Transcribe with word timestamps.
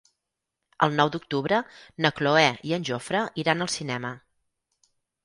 El 0.85 0.95
nou 0.99 1.11
d'octubre 1.15 1.59
na 2.05 2.11
Cloè 2.19 2.45
i 2.71 2.73
en 2.79 2.87
Jofre 2.91 3.21
iran 3.45 3.63
al 3.67 3.71
cinema. 3.75 4.13